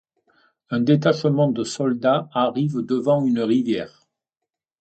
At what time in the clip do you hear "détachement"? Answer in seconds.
0.79-1.51